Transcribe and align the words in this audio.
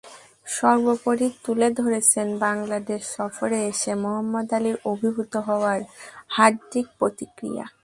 সর্বোপরি 0.47 1.27
তুলে 1.45 1.67
ধরেছেন 1.79 2.27
বাংলাদেশ 2.45 3.01
সফরে 3.17 3.59
এসে 3.71 3.91
মোহাম্মদ 4.03 4.47
আলীর 4.57 4.77
অভিভূত 4.91 5.33
হওয়ার 5.47 5.79
হার্দিক 6.35 6.85
প্রতিক্রিয়া। 6.99 7.65